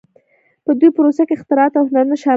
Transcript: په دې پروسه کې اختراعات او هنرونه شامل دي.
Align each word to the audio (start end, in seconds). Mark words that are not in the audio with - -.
په 0.65 0.71
دې 0.79 0.87
پروسه 0.95 1.21
کې 1.27 1.33
اختراعات 1.35 1.73
او 1.79 1.83
هنرونه 1.89 2.15
شامل 2.21 2.27
دي. 2.29 2.29